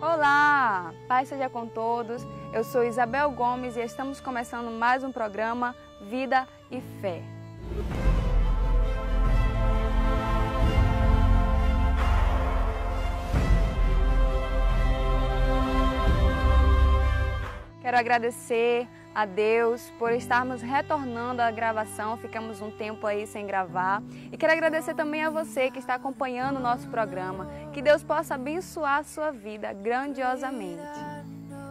Olá, 0.00 0.92
paz 1.08 1.28
seja 1.28 1.48
com 1.48 1.66
todos. 1.66 2.22
Eu 2.52 2.62
sou 2.64 2.84
Isabel 2.84 3.30
Gomes 3.30 3.76
e 3.76 3.80
estamos 3.80 4.20
começando 4.20 4.70
mais 4.70 5.02
um 5.02 5.12
programa 5.12 5.74
Vida 6.02 6.46
e 6.70 6.80
Fé. 7.00 7.22
Quero 17.80 17.96
agradecer 17.98 18.88
a 19.16 19.24
Deus 19.24 19.90
por 19.98 20.12
estarmos 20.12 20.60
retornando 20.60 21.40
à 21.40 21.50
gravação. 21.50 22.18
Ficamos 22.18 22.60
um 22.60 22.70
tempo 22.70 23.06
aí 23.06 23.26
sem 23.26 23.46
gravar. 23.46 24.02
E 24.30 24.36
quero 24.36 24.52
agradecer 24.52 24.94
também 24.94 25.24
a 25.24 25.30
você 25.30 25.70
que 25.70 25.78
está 25.78 25.94
acompanhando 25.94 26.58
o 26.58 26.60
nosso 26.60 26.86
programa. 26.88 27.48
Que 27.72 27.80
Deus 27.80 28.02
possa 28.04 28.34
abençoar 28.34 28.98
a 28.98 29.04
sua 29.04 29.30
vida 29.30 29.72
grandiosamente. 29.72 31.00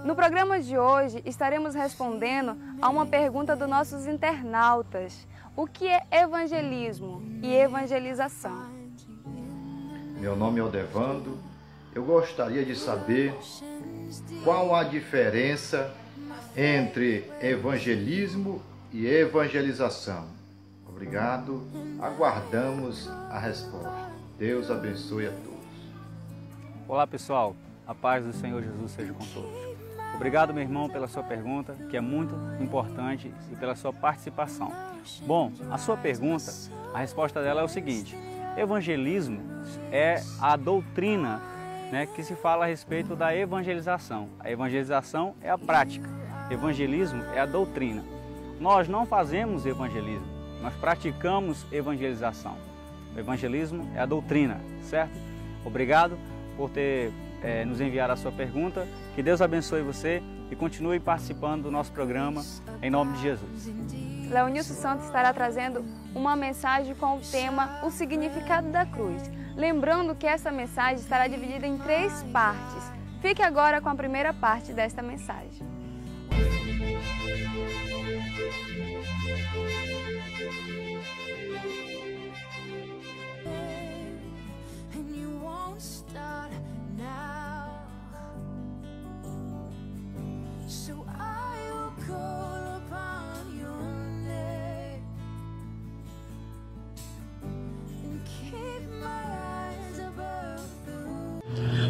No 0.04 0.16
programa 0.16 0.59
de 0.59 0.76
hoje 0.76 1.21
estaremos 1.23 1.76
respondendo 1.76 2.58
a 2.81 2.90
uma 2.90 3.05
pergunta 3.05 3.55
dos 3.55 3.70
nossos 3.70 4.07
internautas: 4.07 5.27
o 5.55 5.68
que 5.68 5.88
é 5.88 6.02
evangelismo 6.12 7.21
e 7.43 7.54
evangelização? 7.54 8.71
Meu 10.20 10.35
nome 10.35 10.59
é 10.59 10.63
Odevando. 10.63 11.38
Eu 11.93 12.04
gostaria 12.04 12.66
de 12.66 12.76
saber 12.76 13.38
qual 14.43 14.73
a 14.73 14.84
diferença 14.84 15.93
entre 16.55 17.30
evangelismo 17.41 18.62
e 18.91 19.05
evangelização? 19.08 20.26
Obrigado. 20.88 21.62
Aguardamos 22.02 23.09
a 23.30 23.38
resposta. 23.38 24.09
Deus 24.40 24.72
abençoe 24.72 25.27
a 25.27 25.32
todos. 25.32 25.55
Olá, 26.88 27.05
pessoal. 27.05 27.55
A 27.85 27.94
paz 27.94 28.26
do 28.26 28.34
Senhor 28.34 28.63
Jesus 28.63 28.91
seja 28.91 29.13
com 29.13 29.26
todos. 29.26 29.66
Obrigado, 30.16 30.54
meu 30.54 30.63
irmão, 30.63 30.90
pela 30.90 31.07
sua 31.07 31.24
pergunta, 31.24 31.76
que 31.90 31.98
é 31.98 32.02
muito 32.02 32.34
importante, 32.60 33.32
e 33.51 33.55
pela 33.57 33.76
sua 33.76 33.91
participação. 33.91 34.72
Bom, 35.27 35.51
a 35.70 35.77
sua 35.77 35.98
pergunta, 35.98 36.51
a 36.94 36.99
resposta 36.99 37.44
dela 37.44 37.62
é 37.62 37.63
o 37.63 37.68
seguinte: 37.68 38.18
evangelismo 38.57 39.41
é 39.91 40.24
a 40.40 40.55
doutrina 40.55 41.41
né, 41.91 42.07
que 42.07 42.24
se 42.24 42.34
fala 42.35 42.66
a 42.66 42.68
respeito 42.68 43.16
da 43.16 43.35
evangelização. 43.35 44.29
A 44.40 44.49
evangelização 44.49 45.35
é 45.41 45.49
a 45.49 45.57
prática. 45.57 46.24
Evangelismo 46.49 47.24
é 47.34 47.40
a 47.40 47.46
doutrina. 47.46 48.04
Nós 48.60 48.88
não 48.88 49.05
fazemos 49.05 49.65
evangelismo, 49.65 50.27
nós 50.62 50.74
praticamos 50.76 51.65
evangelização. 51.71 52.55
O 53.15 53.20
evangelismo 53.20 53.90
é 53.96 53.99
a 53.99 54.05
doutrina, 54.05 54.60
certo? 54.84 55.18
Obrigado 55.66 56.18
por 56.55 56.70
ter 56.70 57.12
é, 57.41 57.66
nos 57.66 57.82
enviado 57.82 58.13
a 58.13 58.16
sua 58.16 58.32
pergunta. 58.32 58.88
Que 59.16 59.23
Deus 59.23 59.41
abençoe 59.41 59.82
você 59.82 60.21
e 60.51 60.55
continue 60.55 60.99
participando 60.99 61.63
do 61.63 61.71
nosso 61.71 61.91
programa 61.91 62.43
em 62.82 62.90
nome 62.90 63.13
de 63.13 63.21
Jesus. 63.21 63.70
Leonilson 64.29 64.73
Santos 64.73 65.06
estará 65.06 65.34
trazendo 65.34 65.85
uma 66.13 66.35
mensagem 66.35 66.96
com 66.96 67.18
o 67.18 67.22
tema 67.22 67.79
O 67.84 67.90
Significado 67.90 68.69
da 68.72 68.85
Cruz. 68.85 69.22
Lembrando 69.56 70.16
que 70.16 70.28
essa 70.28 70.51
mensagem 70.51 70.97
estará 70.97 71.28
dividida 71.28 71.66
em 71.66 71.78
três 71.78 72.23
partes. 72.34 72.91
Fique 73.22 73.41
agora 73.41 73.79
com 73.81 73.90
a 73.90 73.96
primeira 73.96 74.34
parte 74.34 74.73
desta 74.73 75.01
mensagem. 75.01 75.66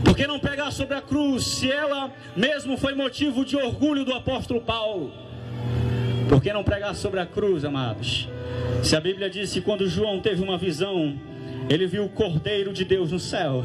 Por 0.03 0.15
que 0.15 0.27
não 0.27 0.39
pegar 0.39 0.71
sobre 0.71 0.95
a 0.95 1.01
cruz, 1.01 1.45
se 1.45 1.71
ela 1.71 2.13
mesmo 2.35 2.77
foi 2.77 2.93
motivo 2.93 3.43
de 3.43 3.57
orgulho 3.57 4.05
do 4.05 4.13
apóstolo 4.13 4.61
Paulo? 4.61 5.24
Por 6.29 6.41
que 6.41 6.51
não 6.51 6.63
pregar 6.63 6.95
sobre 6.95 7.19
a 7.19 7.25
cruz, 7.25 7.63
amados? 7.63 8.27
Se 8.83 8.95
a 8.95 8.99
Bíblia 8.99 9.29
diz 9.29 9.53
que 9.53 9.61
quando 9.61 9.87
João 9.87 10.19
teve 10.19 10.41
uma 10.41 10.57
visão, 10.57 11.15
ele 11.69 11.85
viu 11.87 12.05
o 12.05 12.09
Cordeiro 12.09 12.73
de 12.73 12.83
Deus 12.83 13.11
no 13.11 13.19
céu. 13.19 13.63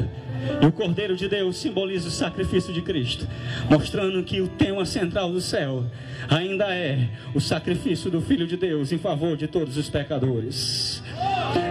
E 0.60 0.66
o 0.66 0.72
Cordeiro 0.72 1.16
de 1.16 1.28
Deus 1.28 1.56
simboliza 1.58 2.08
o 2.08 2.10
sacrifício 2.10 2.72
de 2.72 2.80
Cristo, 2.80 3.26
mostrando 3.68 4.22
que 4.22 4.40
o 4.40 4.48
tema 4.48 4.86
central 4.86 5.30
do 5.30 5.40
céu 5.40 5.84
ainda 6.28 6.74
é 6.74 7.08
o 7.34 7.40
sacrifício 7.40 8.10
do 8.10 8.22
Filho 8.22 8.46
de 8.46 8.56
Deus 8.56 8.90
em 8.90 8.98
favor 8.98 9.36
de 9.36 9.46
todos 9.46 9.76
os 9.76 9.90
pecadores. 9.90 11.02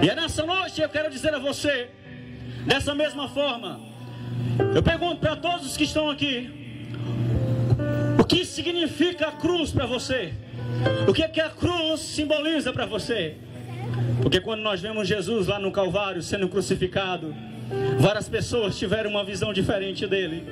E 0.04 0.10
é 0.10 0.16
nessa 0.16 0.46
noite 0.46 0.82
eu 0.82 0.90
quero 0.90 1.10
dizer 1.10 1.34
a 1.34 1.40
você, 1.40 1.90
dessa 2.66 2.94
mesma 2.94 3.28
forma, 3.30 3.80
eu 4.76 4.84
pergunto 4.84 5.18
para 5.18 5.36
todos 5.36 5.66
os 5.66 5.76
que 5.76 5.84
estão 5.84 6.10
aqui: 6.10 6.50
o 8.20 8.24
que 8.24 8.46
significa 8.46 9.30
a 9.30 9.32
cruz 9.32 9.72
para 9.72 9.88
você? 9.88 10.34
O 11.08 11.14
que, 11.14 11.24
é 11.24 11.28
que 11.28 11.42
a 11.42 11.50
cruz 11.50 12.02
simboliza 12.02 12.72
para 12.72 12.86
você? 12.86 13.36
Porque 14.22 14.40
quando 14.40 14.62
nós 14.62 14.82
vemos 14.82 15.08
Jesus 15.08 15.48
lá 15.48 15.60
no 15.60 15.72
Calvário 15.72 16.22
sendo 16.22 16.48
crucificado, 16.48 17.34
várias 17.98 18.28
pessoas 18.28 18.78
tiveram 18.78 19.10
uma 19.10 19.24
visão 19.24 19.54
diferente 19.54 20.06
dele. 20.06 20.44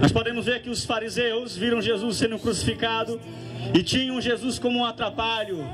Nós 0.00 0.12
podemos 0.12 0.44
ver 0.46 0.60
que 0.60 0.70
os 0.70 0.84
fariseus 0.84 1.56
viram 1.56 1.80
Jesus 1.80 2.16
sendo 2.16 2.38
crucificado 2.38 3.20
e 3.74 3.82
tinham 3.82 4.20
Jesus 4.20 4.58
como 4.58 4.80
um 4.80 4.84
atrapalho, 4.84 5.66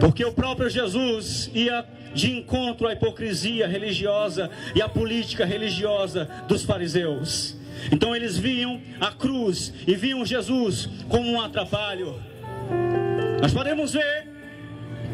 porque 0.00 0.24
o 0.24 0.32
próprio 0.32 0.68
Jesus 0.68 1.50
ia 1.54 1.84
de 2.14 2.30
encontro 2.32 2.88
à 2.88 2.92
hipocrisia 2.92 3.66
religiosa 3.66 4.50
e 4.74 4.80
à 4.80 4.88
política 4.88 5.44
religiosa 5.44 6.28
dos 6.48 6.64
fariseus. 6.64 7.56
Então 7.92 8.16
eles 8.16 8.38
viam 8.38 8.80
a 9.00 9.12
cruz 9.12 9.72
e 9.86 9.94
viam 9.94 10.24
Jesus 10.24 10.88
como 11.08 11.30
um 11.30 11.40
atrapalho. 11.40 12.18
Nós 13.40 13.52
podemos 13.52 13.92
ver 13.92 14.28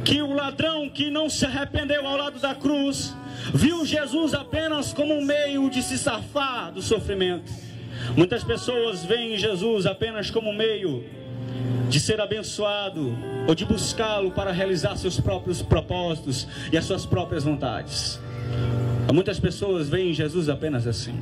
que 0.04 0.22
o 0.22 0.32
ladrão 0.32 0.88
que 0.88 1.10
não 1.10 1.28
se 1.28 1.44
arrependeu 1.44 2.06
ao 2.06 2.16
lado 2.16 2.38
da 2.38 2.54
cruz 2.54 3.14
viu 3.54 3.84
Jesus 3.84 4.34
apenas 4.34 4.92
como 4.92 5.14
um 5.14 5.24
meio 5.24 5.68
de 5.70 5.82
se 5.82 5.98
safar 5.98 6.72
do 6.72 6.82
sofrimento. 6.82 7.50
Muitas 8.16 8.42
pessoas 8.42 9.04
veem 9.04 9.36
Jesus 9.36 9.86
apenas 9.86 10.30
como 10.30 10.50
um 10.50 10.56
meio 10.56 11.04
de 11.88 12.00
ser 12.00 12.20
abençoado 12.20 13.16
ou 13.46 13.54
de 13.54 13.64
buscá-lo 13.64 14.30
para 14.30 14.50
realizar 14.50 14.96
seus 14.96 15.20
próprios 15.20 15.62
propósitos 15.62 16.48
e 16.72 16.76
as 16.76 16.84
suas 16.84 17.04
próprias 17.04 17.44
vontades. 17.44 18.20
Muitas 19.12 19.38
pessoas 19.38 19.88
veem 19.88 20.14
Jesus 20.14 20.48
apenas 20.48 20.86
assim. 20.86 21.20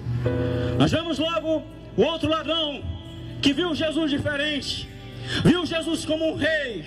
Nós 0.79 0.93
vemos 0.93 1.19
logo 1.19 1.63
o 1.97 2.03
outro 2.03 2.29
ladrão 2.29 2.83
que 3.43 3.53
viu 3.53 3.75
Jesus 3.75 4.11
diferente, 4.11 4.89
viu 5.45 5.65
Jesus 5.67 6.05
como 6.05 6.33
um 6.33 6.35
rei, 6.35 6.85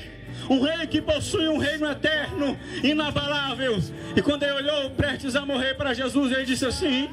um 0.49 0.61
rei 0.61 0.88
que 0.88 1.01
possui 1.01 1.47
um 1.47 1.57
reino 1.57 1.89
eterno, 1.89 2.57
inabalável. 2.83 3.79
E 4.16 4.21
quando 4.21 4.44
ele 4.44 4.53
olhou 4.53 4.89
prestes 4.91 5.35
a 5.35 5.45
morrer 5.45 5.75
para 5.75 5.94
Jesus, 5.94 6.31
ele 6.31 6.45
disse 6.45 6.66
assim: 6.66 7.09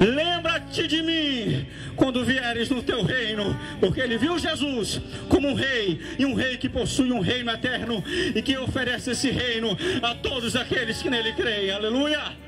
Lembra-te 0.00 0.86
de 0.86 1.02
mim 1.02 1.66
quando 1.94 2.24
vieres 2.24 2.68
no 2.68 2.82
teu 2.82 3.02
reino, 3.02 3.58
porque 3.80 4.00
ele 4.00 4.18
viu 4.18 4.38
Jesus 4.38 5.00
como 5.28 5.48
um 5.48 5.54
rei 5.54 6.00
e 6.18 6.26
um 6.26 6.34
rei 6.34 6.56
que 6.56 6.68
possui 6.68 7.10
um 7.12 7.20
reino 7.20 7.50
eterno 7.50 8.02
e 8.34 8.42
que 8.42 8.56
oferece 8.58 9.10
esse 9.10 9.30
reino 9.30 9.76
a 10.02 10.14
todos 10.14 10.54
aqueles 10.54 11.00
que 11.00 11.08
nele 11.08 11.32
creem. 11.32 11.70
Aleluia! 11.70 12.46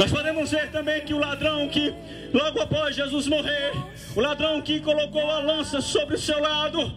Nós 0.00 0.10
podemos 0.10 0.50
ver 0.50 0.70
também 0.70 1.00
que 1.02 1.14
o 1.14 1.18
ladrão 1.18 1.68
que 1.68 1.92
logo 2.32 2.60
após 2.60 2.94
Jesus 2.94 3.26
morrer, 3.26 3.72
o 4.14 4.20
ladrão 4.20 4.60
que 4.60 4.80
colocou 4.80 5.30
a 5.30 5.40
lança 5.40 5.80
sobre 5.80 6.16
o 6.16 6.18
seu 6.18 6.40
lado, 6.40 6.92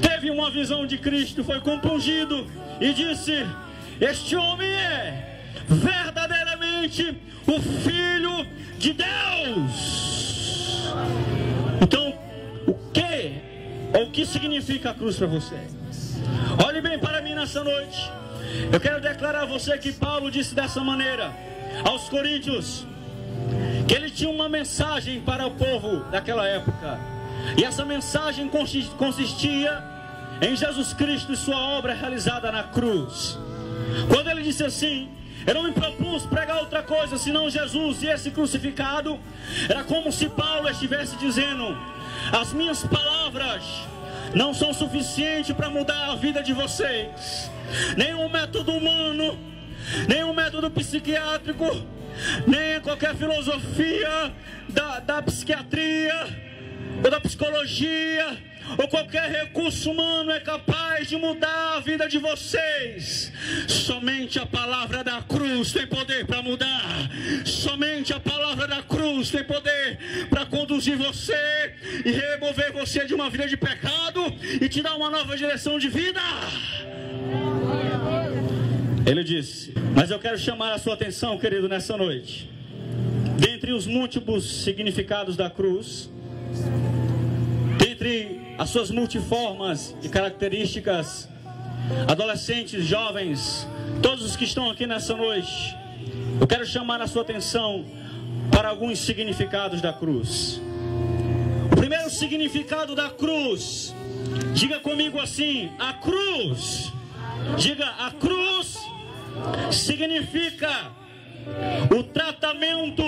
teve 0.00 0.30
uma 0.30 0.50
visão 0.50 0.86
de 0.86 0.98
Cristo, 0.98 1.44
foi 1.44 1.60
compungido 1.60 2.46
e 2.80 2.92
disse: 2.92 3.46
Este 4.00 4.36
homem 4.36 4.68
é 4.68 5.40
verdadeiramente 5.68 7.16
o 7.46 7.60
Filho 7.60 8.46
de 8.78 8.92
Deus. 8.92 10.08
Então, 11.80 12.14
o 12.66 12.74
que 12.92 13.34
ou 13.94 14.04
o 14.04 14.10
que 14.10 14.26
significa 14.26 14.90
a 14.90 14.94
cruz 14.94 15.16
para 15.16 15.26
você? 15.26 15.56
Olhe 16.66 16.80
bem 16.80 16.98
para 16.98 17.22
mim 17.22 17.34
nessa 17.34 17.62
noite. 17.64 18.10
Eu 18.72 18.80
quero 18.80 19.00
declarar 19.00 19.42
a 19.42 19.46
você 19.46 19.76
que 19.78 19.92
Paulo 19.92 20.30
disse 20.30 20.54
dessa 20.54 20.80
maneira 20.80 21.32
aos 21.84 22.08
Coríntios 22.08 22.86
que 23.86 23.94
ele 23.94 24.10
tinha 24.10 24.30
uma 24.30 24.48
mensagem 24.48 25.20
para 25.20 25.46
o 25.46 25.50
povo 25.52 26.04
daquela 26.10 26.46
época. 26.46 27.17
E 27.56 27.64
essa 27.64 27.84
mensagem 27.84 28.50
consistia 28.96 29.82
em 30.40 30.56
Jesus 30.56 30.92
Cristo 30.92 31.32
e 31.32 31.36
sua 31.36 31.56
obra 31.56 31.94
realizada 31.94 32.50
na 32.52 32.64
cruz. 32.64 33.38
Quando 34.08 34.30
ele 34.30 34.42
disse 34.42 34.64
assim: 34.64 35.08
Eu 35.46 35.54
não 35.54 35.64
me 35.64 35.72
propus 35.72 36.24
pregar 36.26 36.58
outra 36.58 36.82
coisa 36.82 37.18
senão 37.18 37.50
Jesus 37.50 38.02
e 38.02 38.06
esse 38.06 38.30
crucificado. 38.30 39.18
Era 39.68 39.84
como 39.84 40.12
se 40.12 40.28
Paulo 40.28 40.68
estivesse 40.68 41.16
dizendo: 41.16 41.76
As 42.32 42.52
minhas 42.52 42.84
palavras 42.84 43.62
não 44.34 44.52
são 44.52 44.72
suficientes 44.72 45.54
para 45.54 45.70
mudar 45.70 46.10
a 46.10 46.16
vida 46.16 46.42
de 46.42 46.52
vocês. 46.52 47.50
Nenhum 47.96 48.28
método 48.28 48.72
humano, 48.72 49.38
nenhum 50.08 50.32
método 50.32 50.70
psiquiátrico, 50.70 51.64
nem 52.46 52.80
qualquer 52.80 53.14
filosofia 53.14 54.32
da, 54.68 55.00
da 55.00 55.22
psiquiatria 55.22 56.47
ou 57.04 57.10
da 57.10 57.20
psicologia 57.20 58.36
ou 58.76 58.86
qualquer 58.88 59.30
recurso 59.30 59.90
humano 59.90 60.30
é 60.30 60.40
capaz 60.40 61.08
de 61.08 61.16
mudar 61.16 61.76
a 61.76 61.80
vida 61.80 62.08
de 62.08 62.18
vocês. 62.18 63.32
Somente 63.66 64.38
a 64.38 64.44
palavra 64.44 65.02
da 65.02 65.22
cruz 65.22 65.72
tem 65.72 65.86
poder 65.86 66.26
para 66.26 66.42
mudar. 66.42 67.08
Somente 67.46 68.12
a 68.12 68.20
palavra 68.20 68.66
da 68.66 68.82
cruz 68.82 69.30
tem 69.30 69.44
poder 69.44 69.98
para 70.28 70.44
conduzir 70.44 70.96
você 70.96 71.74
e 72.04 72.10
remover 72.10 72.72
você 72.72 73.06
de 73.06 73.14
uma 73.14 73.30
vida 73.30 73.48
de 73.48 73.56
pecado 73.56 74.20
e 74.60 74.68
te 74.68 74.82
dar 74.82 74.96
uma 74.96 75.08
nova 75.08 75.36
direção 75.36 75.78
de 75.78 75.88
vida. 75.88 76.20
Ele 79.06 79.24
disse: 79.24 79.72
Mas 79.94 80.10
eu 80.10 80.18
quero 80.18 80.36
chamar 80.36 80.74
a 80.74 80.78
sua 80.78 80.92
atenção, 80.92 81.38
querido, 81.38 81.68
nessa 81.68 81.96
noite. 81.96 82.50
Dentre 83.38 83.72
os 83.72 83.86
múltiplos 83.86 84.62
significados 84.64 85.36
da 85.36 85.48
cruz, 85.48 86.10
as 88.58 88.70
suas 88.70 88.90
multiformas 88.90 89.94
e 90.02 90.08
características, 90.08 91.28
adolescentes, 92.06 92.84
jovens, 92.84 93.66
todos 94.02 94.24
os 94.24 94.36
que 94.36 94.44
estão 94.44 94.70
aqui 94.70 94.86
nessa 94.86 95.16
noite, 95.16 95.76
eu 96.40 96.46
quero 96.46 96.66
chamar 96.66 97.00
a 97.00 97.06
sua 97.06 97.22
atenção 97.22 97.84
para 98.50 98.68
alguns 98.68 98.98
significados 98.98 99.80
da 99.80 99.92
cruz. 99.92 100.60
O 101.72 101.76
primeiro 101.76 102.10
significado 102.10 102.94
da 102.94 103.10
cruz, 103.10 103.94
diga 104.54 104.80
comigo 104.80 105.20
assim: 105.20 105.70
a 105.78 105.92
cruz, 105.94 106.92
diga 107.56 107.86
a 107.86 108.10
cruz 108.10 108.76
significa 109.70 110.92
o 111.96 112.02
tratamento 112.02 113.02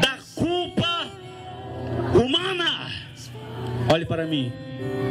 da 0.00 0.18
culpa 0.34 1.06
humana. 2.14 2.91
Olhe 3.90 4.04
para 4.04 4.26
mim. 4.26 4.52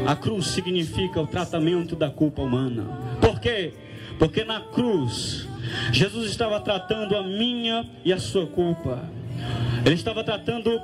A 0.06 0.16
cruz 0.16 0.48
significa 0.48 1.20
o 1.20 1.28
tratamento 1.28 1.96
da 1.96 2.10
culpa 2.10 2.42
humana. 2.42 2.86
Por 3.20 3.40
quê? 3.40 3.74
Porque 4.18 4.44
na 4.44 4.60
cruz, 4.62 5.48
Jesus 5.92 6.30
estava 6.30 6.60
tratando 6.60 7.16
a 7.16 7.24
minha 7.24 7.90
e 8.04 8.12
a 8.12 8.20
sua 8.20 8.46
culpa. 8.46 9.10
Ele 9.86 9.96
estava 9.96 10.24
tratando 10.24 10.80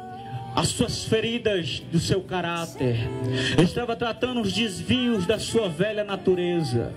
as 0.55 0.69
suas 0.69 1.03
feridas 1.03 1.83
do 1.91 1.99
seu 1.99 2.21
caráter. 2.21 2.97
Ele 3.53 3.63
estava 3.63 3.95
tratando 3.95 4.41
os 4.41 4.51
desvios 4.51 5.25
da 5.27 5.37
sua 5.37 5.69
velha 5.69 6.03
natureza. 6.03 6.93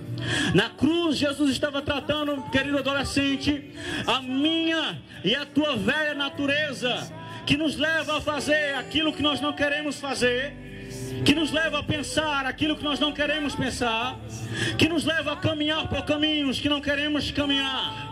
Na 0.55 0.69
cruz, 0.69 1.17
Jesus 1.17 1.51
estava 1.51 1.81
tratando, 1.81 2.41
querido 2.49 2.79
adolescente, 2.79 3.71
a 4.07 4.19
minha 4.21 4.99
e 5.23 5.35
a 5.35 5.45
tua 5.45 5.75
velha 5.75 6.15
natureza, 6.15 7.11
que 7.45 7.55
nos 7.55 7.77
leva 7.77 8.17
a 8.17 8.21
fazer 8.21 8.75
aquilo 8.75 9.13
que 9.13 9.21
nós 9.21 9.39
não 9.39 9.53
queremos 9.53 9.99
fazer 9.99 10.70
que 11.25 11.33
nos 11.33 11.51
leva 11.51 11.79
a 11.79 11.83
pensar 11.83 12.45
aquilo 12.45 12.75
que 12.75 12.83
nós 12.83 12.99
não 12.99 13.11
queremos 13.11 13.55
pensar, 13.55 14.17
que 14.77 14.87
nos 14.87 15.03
leva 15.05 15.33
a 15.33 15.35
caminhar 15.35 15.87
por 15.87 16.03
caminhos 16.03 16.59
que 16.59 16.69
não 16.69 16.81
queremos 16.81 17.31
caminhar. 17.31 18.11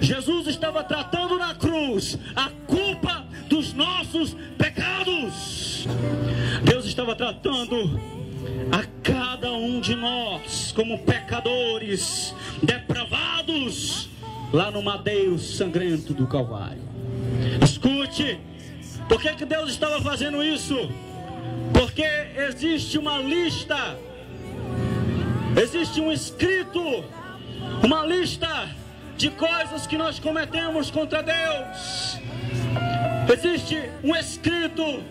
Jesus 0.00 0.46
estava 0.46 0.82
tratando 0.84 1.38
na 1.38 1.54
cruz 1.54 2.18
a 2.34 2.50
culpa 2.66 3.26
dos 3.48 3.72
nossos 3.72 4.36
pecados. 4.56 5.86
Deus 6.64 6.86
estava 6.86 7.14
tratando 7.14 8.00
a 8.72 8.84
cada 9.02 9.52
um 9.52 9.80
de 9.80 9.94
nós 9.94 10.72
como 10.72 10.98
pecadores 11.00 12.34
depravados 12.62 14.08
lá 14.52 14.70
no 14.70 14.82
madeiro 14.82 15.38
sangrento 15.38 16.14
do 16.14 16.26
Calvário. 16.26 16.82
Escute, 17.62 18.38
por 19.08 19.20
que, 19.20 19.32
que 19.34 19.44
Deus 19.44 19.70
estava 19.70 20.00
fazendo 20.00 20.42
isso? 20.42 20.76
Porque 21.78 22.08
existe 22.48 22.96
uma 22.96 23.18
lista, 23.18 23.98
existe 25.62 26.00
um 26.00 26.10
escrito, 26.10 27.04
uma 27.84 28.02
lista 28.06 28.70
de 29.14 29.28
coisas 29.28 29.86
que 29.86 29.98
nós 29.98 30.18
cometemos 30.18 30.90
contra 30.90 31.22
Deus. 31.22 32.18
Existe 33.30 33.90
um 34.02 34.16
escrito 34.16 35.04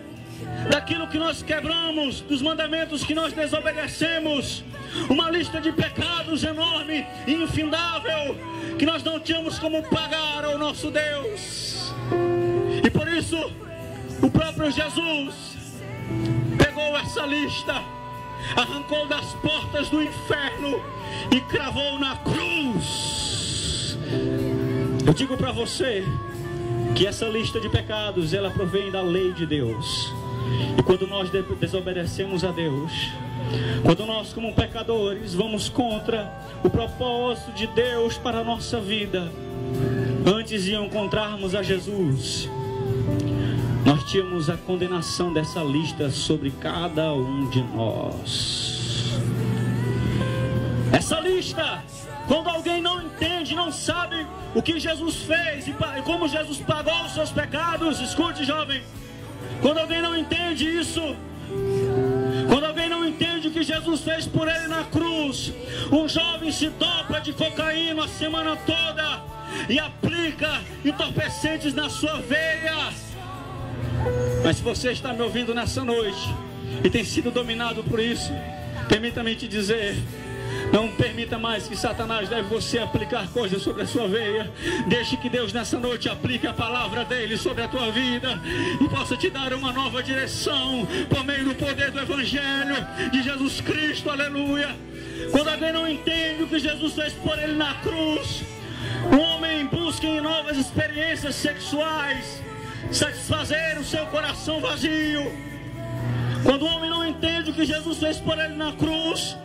daquilo 0.68 1.06
que 1.06 1.18
nós 1.18 1.40
quebramos, 1.40 2.20
dos 2.22 2.42
mandamentos 2.42 3.04
que 3.04 3.14
nós 3.14 3.32
desobedecemos, 3.32 4.64
uma 5.08 5.30
lista 5.30 5.60
de 5.60 5.70
pecados 5.70 6.42
enorme 6.42 7.06
e 7.28 7.32
infindável 7.32 8.36
que 8.76 8.84
nós 8.84 9.04
não 9.04 9.20
tínhamos 9.20 9.56
como 9.60 9.84
pagar 9.84 10.44
ao 10.44 10.58
nosso 10.58 10.90
Deus. 10.90 11.94
E 12.84 12.90
por 12.90 13.06
isso, 13.06 13.52
o 14.20 14.28
próprio 14.28 14.68
Jesus 14.72 15.55
pegou 16.58 16.96
essa 16.96 17.26
lista, 17.26 17.82
arrancou 18.56 19.06
das 19.06 19.32
portas 19.34 19.88
do 19.88 20.02
inferno 20.02 20.80
e 21.34 21.40
cravou 21.40 21.98
na 21.98 22.16
cruz. 22.16 23.96
Eu 25.06 25.12
digo 25.12 25.36
para 25.36 25.52
você 25.52 26.04
que 26.94 27.06
essa 27.06 27.26
lista 27.26 27.60
de 27.60 27.68
pecados 27.68 28.32
ela 28.32 28.50
provém 28.50 28.90
da 28.90 29.02
lei 29.02 29.32
de 29.32 29.46
Deus. 29.46 30.12
E 30.78 30.82
quando 30.82 31.06
nós 31.06 31.30
desobedecemos 31.30 32.44
a 32.44 32.50
Deus, 32.50 32.92
quando 33.82 34.06
nós, 34.06 34.32
como 34.32 34.52
pecadores, 34.54 35.34
vamos 35.34 35.68
contra 35.68 36.32
o 36.64 36.70
propósito 36.70 37.52
de 37.52 37.66
Deus 37.68 38.16
para 38.18 38.38
a 38.38 38.44
nossa 38.44 38.80
vida, 38.80 39.30
antes 40.26 40.64
de 40.64 40.74
encontrarmos 40.74 41.54
a 41.54 41.62
Jesus, 41.62 42.48
nós 43.86 44.02
tínhamos 44.02 44.50
a 44.50 44.56
condenação 44.56 45.32
dessa 45.32 45.60
lista 45.60 46.10
sobre 46.10 46.50
cada 46.50 47.14
um 47.14 47.48
de 47.48 47.62
nós. 47.62 49.12
Essa 50.92 51.20
lista, 51.20 51.84
quando 52.26 52.48
alguém 52.48 52.82
não 52.82 53.00
entende, 53.00 53.54
não 53.54 53.70
sabe 53.70 54.26
o 54.56 54.60
que 54.60 54.80
Jesus 54.80 55.18
fez 55.18 55.68
e 55.68 55.74
como 56.04 56.26
Jesus 56.26 56.58
pagou 56.58 57.00
os 57.04 57.14
seus 57.14 57.30
pecados, 57.30 58.00
escute, 58.00 58.44
jovem. 58.44 58.82
Quando 59.62 59.78
alguém 59.78 60.02
não 60.02 60.16
entende 60.16 60.68
isso, 60.68 61.00
quando 62.48 62.66
alguém 62.66 62.88
não 62.88 63.06
entende 63.06 63.46
o 63.46 63.50
que 63.52 63.62
Jesus 63.62 64.00
fez 64.00 64.26
por 64.26 64.48
ele 64.48 64.66
na 64.66 64.82
cruz, 64.82 65.52
um 65.92 66.08
jovem 66.08 66.50
se 66.50 66.70
dobra 66.70 67.20
de 67.20 67.32
cocaína 67.32 68.06
a 68.06 68.08
semana 68.08 68.56
toda 68.56 69.22
e 69.68 69.78
aplica 69.78 70.60
entorpecentes 70.84 71.72
na 71.72 71.88
sua 71.88 72.18
veia 72.18 73.05
mas 74.46 74.58
se 74.58 74.62
você 74.62 74.92
está 74.92 75.12
me 75.12 75.22
ouvindo 75.22 75.52
nessa 75.52 75.82
noite 75.82 76.32
e 76.84 76.88
tem 76.88 77.02
sido 77.02 77.32
dominado 77.32 77.82
por 77.82 77.98
isso, 77.98 78.30
permita-me 78.88 79.34
te 79.34 79.48
dizer. 79.48 79.96
Não 80.72 80.86
permita 80.92 81.36
mais 81.36 81.66
que 81.66 81.74
Satanás 81.74 82.28
deve 82.28 82.42
você 82.42 82.78
aplicar 82.78 83.26
coisas 83.32 83.60
sobre 83.60 83.82
a 83.82 83.86
sua 83.88 84.06
veia. 84.06 84.48
Deixe 84.86 85.16
que 85.16 85.28
Deus 85.28 85.52
nessa 85.52 85.80
noite 85.80 86.08
aplique 86.08 86.46
a 86.46 86.52
palavra 86.52 87.04
dele 87.04 87.36
sobre 87.36 87.64
a 87.64 87.66
tua 87.66 87.90
vida 87.90 88.40
e 88.80 88.88
possa 88.88 89.16
te 89.16 89.30
dar 89.30 89.52
uma 89.52 89.72
nova 89.72 90.00
direção 90.00 90.86
por 91.08 91.24
meio 91.24 91.46
do 91.46 91.54
poder 91.56 91.90
do 91.90 91.98
Evangelho 91.98 92.76
de 93.10 93.24
Jesus 93.24 93.60
Cristo. 93.60 94.10
Aleluia. 94.10 94.76
Quando 95.32 95.48
alguém 95.48 95.72
não 95.72 95.88
entende 95.88 96.44
o 96.44 96.46
que 96.46 96.60
Jesus 96.60 96.94
fez 96.94 97.12
por 97.14 97.36
ele 97.36 97.54
na 97.54 97.74
cruz, 97.80 98.44
o 99.10 99.18
homem 99.18 99.66
busca 99.66 100.06
em 100.06 100.20
novas 100.20 100.56
experiências 100.56 101.34
sexuais 101.34 102.46
satisfazer 102.90 103.78
o 103.78 103.84
seu 103.84 104.06
coração 104.06 104.60
vazio. 104.60 105.32
Quando 106.42 106.62
o 106.62 106.66
homem 106.66 106.88
não 106.88 107.06
entende 107.06 107.50
o 107.50 107.54
que 107.54 107.64
Jesus 107.64 107.98
fez 107.98 108.18
por 108.18 108.38
ele 108.38 108.54
na 108.54 108.72
cruz, 108.72 109.36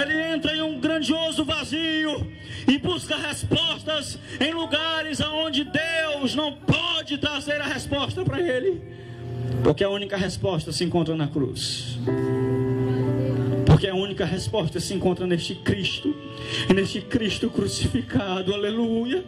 ele 0.00 0.34
entra 0.34 0.54
em 0.54 0.62
um 0.62 0.80
grandioso 0.80 1.44
vazio 1.44 2.26
e 2.66 2.78
busca 2.78 3.16
respostas 3.16 4.18
em 4.40 4.52
lugares 4.52 5.20
aonde 5.20 5.64
Deus 5.64 6.34
não 6.34 6.52
pode 6.52 7.18
trazer 7.18 7.60
a 7.60 7.66
resposta 7.66 8.24
para 8.24 8.40
ele, 8.40 8.80
porque 9.62 9.84
a 9.84 9.88
única 9.88 10.16
resposta 10.16 10.72
se 10.72 10.84
encontra 10.84 11.14
na 11.14 11.28
cruz. 11.28 11.98
Porque 13.66 13.86
a 13.86 13.94
única 13.94 14.24
resposta 14.24 14.78
se 14.78 14.94
encontra 14.94 15.26
neste 15.26 15.54
Cristo, 15.54 16.14
neste 16.74 17.00
Cristo 17.00 17.48
crucificado, 17.48 18.54
aleluia. 18.54 19.24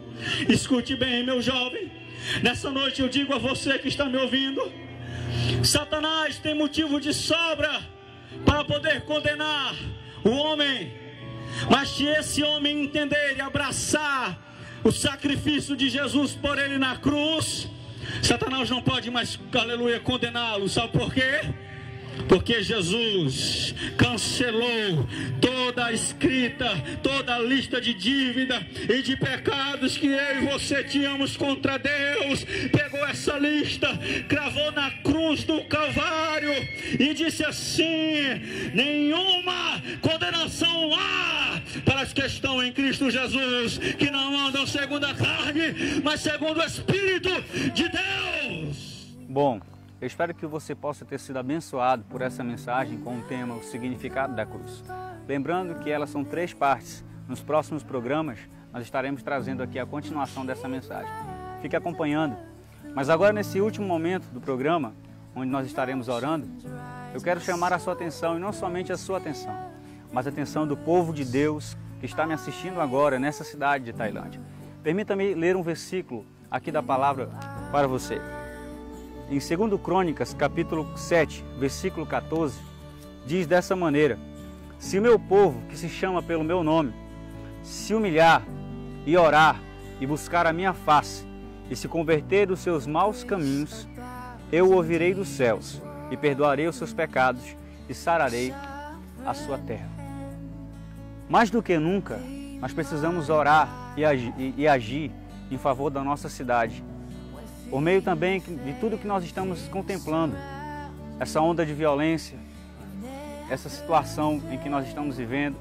Escute 0.47 0.95
bem, 0.95 1.25
meu 1.25 1.41
jovem. 1.41 1.91
Nessa 2.41 2.69
noite 2.69 3.01
eu 3.01 3.09
digo 3.09 3.33
a 3.33 3.37
você 3.37 3.77
que 3.77 3.87
está 3.87 4.05
me 4.05 4.17
ouvindo: 4.17 4.71
Satanás 5.63 6.37
tem 6.37 6.53
motivo 6.53 6.99
de 6.99 7.13
sobra 7.13 7.81
para 8.45 8.63
poder 8.63 9.01
condenar 9.01 9.75
o 10.23 10.29
homem, 10.29 10.93
mas 11.69 11.89
se 11.89 12.05
esse 12.05 12.43
homem 12.43 12.83
entender 12.83 13.35
e 13.37 13.41
abraçar 13.41 14.39
o 14.83 14.91
sacrifício 14.91 15.75
de 15.75 15.89
Jesus 15.89 16.33
por 16.33 16.57
ele 16.59 16.77
na 16.77 16.97
cruz, 16.97 17.67
Satanás 18.21 18.69
não 18.69 18.81
pode 18.81 19.09
mais, 19.09 19.39
aleluia, 19.53 19.99
condená-lo. 19.99 20.69
Sabe 20.69 20.93
por 20.93 21.13
quê? 21.13 21.41
Porque 22.27 22.63
Jesus 22.63 23.75
cancelou 23.97 25.07
toda 25.39 25.85
a 25.85 25.93
escrita, 25.93 26.69
toda 27.01 27.35
a 27.35 27.39
lista 27.39 27.79
de 27.79 27.93
dívida 27.93 28.65
e 28.89 29.01
de 29.01 29.15
pecados 29.15 29.97
que 29.97 30.07
eu 30.07 30.41
e 30.41 30.45
você 30.45 30.83
tínhamos 30.83 31.37
contra 31.37 31.77
Deus. 31.77 32.43
Pegou 32.71 33.05
essa 33.07 33.37
lista, 33.37 33.87
cravou 34.27 34.71
na 34.71 34.91
cruz 34.91 35.43
do 35.43 35.63
Calvário 35.65 36.53
e 36.99 37.13
disse 37.13 37.43
assim: 37.45 38.41
nenhuma 38.73 39.81
condenação 40.01 40.93
há 40.93 41.61
para 41.83 42.01
as 42.01 42.13
que 42.13 42.25
estão 42.25 42.63
em 42.63 42.71
Cristo 42.71 43.09
Jesus, 43.09 43.77
que 43.77 44.09
não 44.09 44.47
andam 44.47 44.65
segundo 44.65 45.05
a 45.05 45.13
carne, 45.13 46.01
mas 46.03 46.21
segundo 46.21 46.59
o 46.59 46.63
Espírito 46.63 47.29
de 47.73 47.89
Deus. 47.89 48.77
Bom, 49.27 49.59
eu 50.05 50.07
espero 50.07 50.35
que 50.35 50.45
você 50.45 50.75
possa 50.75 51.03
ter 51.03 51.19
sido 51.19 51.37
abençoado 51.37 52.03
por 52.07 52.21
essa 52.21 52.43
mensagem 52.43 52.99
com 52.99 53.17
o 53.17 53.23
tema 53.23 53.55
O 53.55 53.63
Significado 53.63 54.35
da 54.35 54.45
Cruz. 54.45 54.83
Lembrando 55.27 55.79
que 55.79 55.89
elas 55.89 56.11
são 56.11 56.23
três 56.23 56.53
partes. 56.53 57.03
Nos 57.27 57.41
próximos 57.41 57.81
programas, 57.81 58.37
nós 58.71 58.83
estaremos 58.83 59.23
trazendo 59.23 59.63
aqui 59.63 59.79
a 59.79 59.85
continuação 59.85 60.45
dessa 60.45 60.67
mensagem. 60.67 61.11
Fique 61.59 61.75
acompanhando. 61.75 62.37
Mas 62.93 63.09
agora, 63.09 63.33
nesse 63.33 63.59
último 63.59 63.87
momento 63.87 64.27
do 64.27 64.39
programa, 64.39 64.93
onde 65.35 65.49
nós 65.49 65.65
estaremos 65.65 66.07
orando, 66.07 66.47
eu 67.11 67.19
quero 67.19 67.41
chamar 67.41 67.73
a 67.73 67.79
sua 67.79 67.93
atenção, 67.93 68.37
e 68.37 68.39
não 68.39 68.53
somente 68.53 68.93
a 68.93 68.97
sua 68.97 69.17
atenção, 69.17 69.57
mas 70.13 70.27
a 70.27 70.29
atenção 70.29 70.67
do 70.67 70.77
povo 70.77 71.11
de 71.13 71.25
Deus 71.25 71.75
que 71.99 72.05
está 72.05 72.27
me 72.27 72.33
assistindo 72.35 72.79
agora 72.79 73.17
nessa 73.17 73.43
cidade 73.43 73.85
de 73.85 73.93
Tailândia. 73.93 74.39
Permita-me 74.83 75.33
ler 75.33 75.55
um 75.55 75.63
versículo 75.63 76.23
aqui 76.51 76.71
da 76.71 76.83
palavra 76.83 77.27
para 77.71 77.87
você. 77.87 78.21
Em 79.27 79.39
2 79.39 79.81
Crônicas, 79.81 80.35
capítulo 80.35 80.87
7, 80.95 81.43
versículo 81.57 82.05
14, 82.05 82.59
diz 83.25 83.47
dessa 83.47 83.75
maneira: 83.75 84.19
Se 84.77 84.99
o 84.99 85.01
meu 85.01 85.17
povo, 85.17 85.61
que 85.67 85.75
se 85.75 85.89
chama 85.89 86.21
pelo 86.21 86.43
meu 86.43 86.63
nome, 86.63 86.93
se 87.63 87.95
humilhar 87.95 88.43
e 89.03 89.17
orar 89.17 89.59
e 89.99 90.05
buscar 90.05 90.45
a 90.45 90.53
minha 90.53 90.73
face 90.73 91.25
e 91.71 91.75
se 91.75 91.87
converter 91.87 92.45
dos 92.45 92.59
seus 92.59 92.85
maus 92.85 93.23
caminhos, 93.23 93.87
eu 94.51 94.67
o 94.67 94.75
ouvirei 94.75 95.11
dos 95.15 95.29
céus 95.29 95.81
e 96.11 96.15
perdoarei 96.15 96.67
os 96.67 96.75
seus 96.75 96.93
pecados 96.93 97.43
e 97.89 97.95
sararei 97.95 98.53
a 99.25 99.33
sua 99.33 99.57
terra. 99.57 99.89
Mais 101.27 101.49
do 101.49 101.63
que 101.63 101.79
nunca, 101.79 102.19
nós 102.61 102.73
precisamos 102.73 103.31
orar 103.31 103.93
e 103.97 104.05
agir, 104.05 104.33
e 104.37 104.67
agir 104.67 105.11
em 105.49 105.57
favor 105.57 105.89
da 105.89 106.03
nossa 106.03 106.29
cidade 106.29 106.83
por 107.69 107.81
meio 107.81 108.01
também 108.01 108.39
de 108.39 108.73
tudo 108.79 108.97
que 108.97 109.07
nós 109.07 109.23
estamos 109.23 109.67
contemplando, 109.67 110.35
essa 111.19 111.41
onda 111.41 111.65
de 111.65 111.73
violência, 111.73 112.37
essa 113.49 113.69
situação 113.69 114.41
em 114.51 114.57
que 114.57 114.69
nós 114.69 114.87
estamos 114.87 115.17
vivendo. 115.17 115.55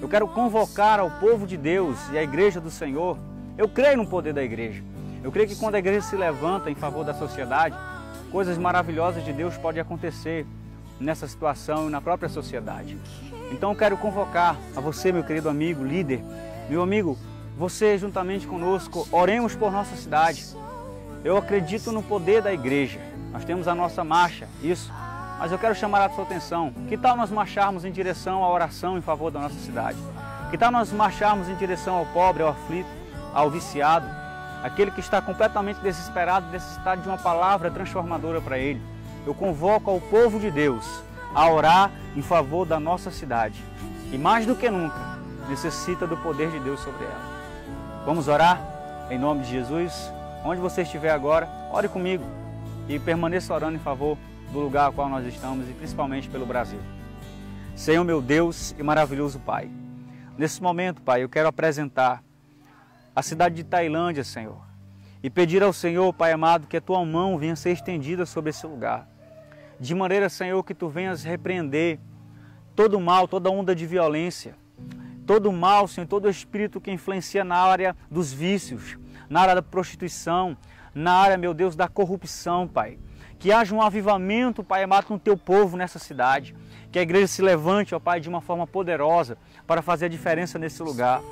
Eu 0.00 0.08
quero 0.08 0.26
convocar 0.28 0.98
ao 0.98 1.10
povo 1.12 1.46
de 1.46 1.56
Deus 1.56 1.98
e 2.12 2.18
à 2.18 2.22
igreja 2.22 2.60
do 2.60 2.70
Senhor. 2.70 3.18
Eu 3.56 3.68
creio 3.68 3.96
no 3.96 4.06
poder 4.06 4.32
da 4.32 4.42
igreja. 4.42 4.82
Eu 5.22 5.30
creio 5.30 5.48
que 5.48 5.56
quando 5.56 5.74
a 5.74 5.78
igreja 5.78 6.02
se 6.02 6.16
levanta 6.16 6.70
em 6.70 6.74
favor 6.74 7.04
da 7.04 7.12
sociedade, 7.12 7.76
coisas 8.30 8.56
maravilhosas 8.56 9.24
de 9.24 9.32
Deus 9.32 9.56
podem 9.56 9.80
acontecer 9.80 10.46
nessa 10.98 11.26
situação 11.26 11.88
e 11.88 11.90
na 11.90 12.00
própria 12.00 12.28
sociedade. 12.28 12.96
Então 13.52 13.70
eu 13.70 13.76
quero 13.76 13.96
convocar 13.96 14.56
a 14.76 14.80
você, 14.80 15.12
meu 15.12 15.24
querido 15.24 15.48
amigo, 15.48 15.84
líder, 15.84 16.22
meu 16.68 16.82
amigo, 16.82 17.18
você 17.56 17.98
juntamente 17.98 18.46
conosco, 18.46 19.06
oremos 19.12 19.54
por 19.54 19.70
nossa 19.70 19.96
cidade. 19.96 20.46
Eu 21.22 21.36
acredito 21.36 21.92
no 21.92 22.02
poder 22.02 22.40
da 22.40 22.52
igreja. 22.52 22.98
Nós 23.30 23.44
temos 23.44 23.68
a 23.68 23.74
nossa 23.74 24.02
marcha, 24.02 24.48
isso. 24.62 24.90
Mas 25.38 25.52
eu 25.52 25.58
quero 25.58 25.74
chamar 25.74 26.04
a 26.06 26.10
sua 26.10 26.24
atenção. 26.24 26.72
Que 26.88 26.96
tal 26.96 27.16
nós 27.16 27.30
marcharmos 27.30 27.84
em 27.84 27.92
direção 27.92 28.42
à 28.42 28.50
oração 28.50 28.96
em 28.96 29.02
favor 29.02 29.30
da 29.30 29.40
nossa 29.40 29.54
cidade? 29.56 29.98
Que 30.50 30.56
tal 30.56 30.70
nós 30.70 30.90
marcharmos 30.92 31.48
em 31.48 31.54
direção 31.54 31.96
ao 31.96 32.06
pobre, 32.06 32.42
ao 32.42 32.48
aflito, 32.48 32.88
ao 33.34 33.50
viciado, 33.50 34.06
aquele 34.62 34.90
que 34.90 35.00
está 35.00 35.20
completamente 35.20 35.80
desesperado, 35.80 36.50
necessitado 36.50 37.02
de 37.02 37.08
uma 37.08 37.18
palavra 37.18 37.70
transformadora 37.70 38.40
para 38.40 38.58
ele? 38.58 38.82
Eu 39.26 39.34
convoco 39.34 39.90
ao 39.90 40.00
povo 40.00 40.40
de 40.40 40.50
Deus 40.50 40.84
a 41.34 41.48
orar 41.48 41.90
em 42.16 42.22
favor 42.22 42.66
da 42.66 42.80
nossa 42.80 43.10
cidade. 43.10 43.62
E 44.10 44.18
mais 44.18 44.46
do 44.46 44.56
que 44.56 44.68
nunca, 44.70 45.18
necessita 45.48 46.06
do 46.06 46.16
poder 46.16 46.50
de 46.50 46.58
Deus 46.60 46.80
sobre 46.80 47.04
ela. 47.04 48.04
Vamos 48.04 48.26
orar? 48.26 48.60
Em 49.10 49.18
nome 49.18 49.42
de 49.42 49.50
Jesus. 49.50 50.10
Onde 50.44 50.60
você 50.60 50.82
estiver 50.82 51.10
agora, 51.10 51.48
ore 51.70 51.88
comigo 51.88 52.24
e 52.88 52.98
permaneça 52.98 53.52
orando 53.52 53.76
em 53.76 53.80
favor 53.80 54.16
do 54.52 54.58
lugar 54.58 54.86
ao 54.86 54.92
qual 54.92 55.08
nós 55.08 55.26
estamos 55.26 55.68
e 55.68 55.72
principalmente 55.72 56.28
pelo 56.28 56.46
Brasil. 56.46 56.80
Senhor 57.76 58.04
meu 58.04 58.20
Deus 58.20 58.74
e 58.78 58.82
maravilhoso 58.82 59.38
Pai, 59.38 59.70
nesse 60.36 60.62
momento, 60.62 61.02
Pai, 61.02 61.22
eu 61.22 61.28
quero 61.28 61.48
apresentar 61.48 62.22
a 63.14 63.22
cidade 63.22 63.54
de 63.56 63.64
Tailândia, 63.64 64.24
Senhor, 64.24 64.60
e 65.22 65.28
pedir 65.28 65.62
ao 65.62 65.72
Senhor, 65.72 66.12
Pai 66.12 66.32
amado, 66.32 66.66
que 66.66 66.76
a 66.76 66.80
tua 66.80 67.04
mão 67.04 67.38
venha 67.38 67.54
ser 67.54 67.70
estendida 67.70 68.24
sobre 68.24 68.50
esse 68.50 68.66
lugar, 68.66 69.08
de 69.78 69.94
maneira, 69.94 70.28
Senhor, 70.28 70.62
que 70.62 70.74
tu 70.74 70.88
venhas 70.88 71.22
repreender 71.22 71.98
todo 72.74 72.98
o 72.98 73.00
mal, 73.00 73.28
toda 73.28 73.50
onda 73.50 73.74
de 73.74 73.86
violência, 73.86 74.54
todo 75.26 75.48
o 75.48 75.52
mal, 75.52 75.86
Senhor, 75.86 76.06
todo 76.06 76.26
o 76.26 76.30
espírito 76.30 76.80
que 76.80 76.90
influencia 76.90 77.44
na 77.44 77.56
área 77.56 77.96
dos 78.10 78.32
vícios, 78.32 78.98
na 79.30 79.42
área 79.42 79.54
da 79.54 79.62
prostituição, 79.62 80.56
na 80.92 81.12
área, 81.12 81.38
meu 81.38 81.54
Deus, 81.54 81.76
da 81.76 81.86
corrupção, 81.86 82.66
Pai. 82.66 82.98
Que 83.38 83.52
haja 83.52 83.74
um 83.74 83.80
avivamento, 83.80 84.64
Pai 84.64 84.82
amado, 84.82 85.06
no 85.10 85.18
teu 85.18 85.36
povo 85.36 85.76
nessa 85.76 86.00
cidade. 86.00 86.54
Que 86.90 86.98
a 86.98 87.02
igreja 87.02 87.28
se 87.28 87.40
levante, 87.40 87.94
ó 87.94 88.00
Pai, 88.00 88.20
de 88.20 88.28
uma 88.28 88.40
forma 88.40 88.66
poderosa 88.66 89.38
para 89.66 89.80
fazer 89.80 90.06
a 90.06 90.08
diferença 90.08 90.58
nesse 90.58 90.82
lugar. 90.82 91.22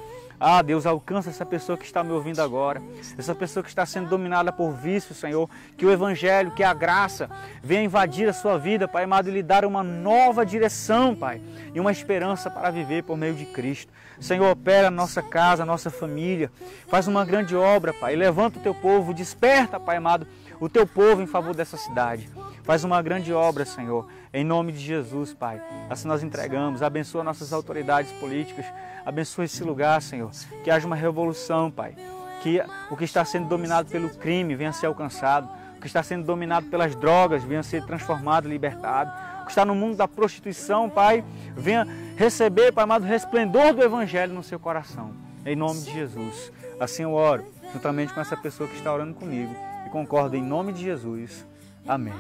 Ah, 0.40 0.62
Deus, 0.62 0.86
alcança 0.86 1.30
essa 1.30 1.44
pessoa 1.44 1.76
que 1.76 1.84
está 1.84 2.04
me 2.04 2.12
ouvindo 2.12 2.40
agora, 2.40 2.80
essa 3.18 3.34
pessoa 3.34 3.62
que 3.62 3.68
está 3.68 3.84
sendo 3.84 4.08
dominada 4.08 4.52
por 4.52 4.70
vício, 4.72 5.12
Senhor. 5.12 5.50
Que 5.76 5.84
o 5.84 5.90
Evangelho, 5.90 6.52
que 6.52 6.62
a 6.62 6.72
graça 6.72 7.28
venha 7.60 7.82
invadir 7.82 8.28
a 8.28 8.32
sua 8.32 8.56
vida, 8.56 8.86
Pai 8.86 9.02
amado, 9.02 9.28
e 9.28 9.32
lhe 9.32 9.42
dar 9.42 9.64
uma 9.64 9.82
nova 9.82 10.46
direção, 10.46 11.14
Pai, 11.14 11.40
e 11.74 11.80
uma 11.80 11.90
esperança 11.90 12.48
para 12.48 12.70
viver 12.70 13.02
por 13.02 13.16
meio 13.16 13.34
de 13.34 13.46
Cristo. 13.46 13.92
Senhor, 14.20 14.48
opera 14.50 14.88
a 14.88 14.92
nossa 14.92 15.22
casa, 15.22 15.64
a 15.64 15.66
nossa 15.66 15.90
família, 15.90 16.52
faz 16.86 17.08
uma 17.08 17.24
grande 17.24 17.56
obra, 17.56 17.92
Pai. 17.92 18.14
Levanta 18.14 18.60
o 18.60 18.62
teu 18.62 18.74
povo, 18.74 19.12
desperta, 19.12 19.80
Pai 19.80 19.96
amado, 19.96 20.26
o 20.60 20.68
teu 20.68 20.86
povo 20.86 21.20
em 21.20 21.26
favor 21.26 21.54
dessa 21.54 21.76
cidade. 21.76 22.28
Faz 22.68 22.84
uma 22.84 23.00
grande 23.00 23.32
obra, 23.32 23.64
Senhor, 23.64 24.06
em 24.30 24.44
nome 24.44 24.72
de 24.72 24.78
Jesus, 24.80 25.32
Pai. 25.32 25.58
Assim 25.88 26.06
nós 26.06 26.22
entregamos. 26.22 26.82
Abençoa 26.82 27.24
nossas 27.24 27.50
autoridades 27.50 28.12
políticas. 28.20 28.66
Abençoa 29.06 29.46
esse 29.46 29.64
lugar, 29.64 30.02
Senhor. 30.02 30.30
Que 30.62 30.70
haja 30.70 30.86
uma 30.86 30.94
revolução, 30.94 31.70
Pai. 31.70 31.94
Que 32.42 32.62
o 32.90 32.94
que 32.98 33.04
está 33.04 33.24
sendo 33.24 33.48
dominado 33.48 33.88
pelo 33.88 34.10
crime 34.10 34.54
venha 34.54 34.68
a 34.68 34.74
ser 34.74 34.84
alcançado. 34.84 35.48
O 35.78 35.80
que 35.80 35.86
está 35.86 36.02
sendo 36.02 36.26
dominado 36.26 36.66
pelas 36.66 36.94
drogas 36.94 37.42
venha 37.42 37.60
a 37.60 37.62
ser 37.62 37.86
transformado, 37.86 38.46
libertado. 38.46 39.10
O 39.40 39.44
que 39.46 39.50
está 39.50 39.64
no 39.64 39.74
mundo 39.74 39.96
da 39.96 40.06
prostituição, 40.06 40.90
Pai, 40.90 41.24
venha 41.56 41.88
receber, 42.18 42.70
Pai 42.70 42.84
amado, 42.84 43.02
o 43.02 43.08
resplendor 43.08 43.72
do 43.72 43.82
Evangelho 43.82 44.34
no 44.34 44.42
seu 44.42 44.60
coração. 44.60 45.14
Em 45.46 45.56
nome 45.56 45.80
de 45.80 45.90
Jesus. 45.90 46.52
Assim 46.78 47.04
eu 47.04 47.14
oro, 47.14 47.46
juntamente 47.72 48.12
com 48.12 48.20
essa 48.20 48.36
pessoa 48.36 48.68
que 48.68 48.76
está 48.76 48.92
orando 48.92 49.14
comigo. 49.14 49.56
E 49.86 49.88
concordo 49.88 50.36
em 50.36 50.42
nome 50.42 50.74
de 50.74 50.82
Jesus. 50.82 51.46
Amém. 51.86 52.12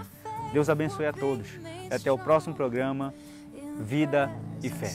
Deus 0.52 0.68
abençoe 0.68 1.06
a 1.06 1.12
todos. 1.12 1.48
Até 1.90 2.10
o 2.10 2.18
próximo 2.18 2.54
programa 2.54 3.14
Vida 3.78 4.30
e 4.62 4.68
Fé. 4.68 4.90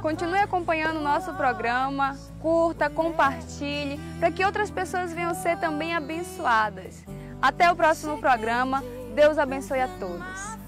Continue 0.00 0.38
acompanhando 0.38 0.98
o 0.98 1.02
nosso 1.02 1.32
programa, 1.32 2.14
curta, 2.38 2.90
compartilhe, 2.90 3.98
para 4.20 4.30
que 4.30 4.44
outras 4.44 4.70
pessoas 4.70 5.14
venham 5.14 5.34
ser 5.34 5.58
também 5.58 5.94
abençoadas. 5.94 7.04
Até 7.40 7.70
o 7.72 7.76
próximo 7.76 8.18
programa. 8.18 8.82
Deus 9.14 9.38
abençoe 9.38 9.80
a 9.80 9.88
todos. 9.98 10.63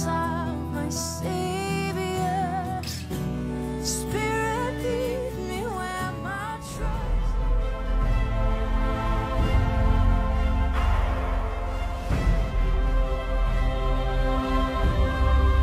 I 0.00 0.54
my. 0.72 1.61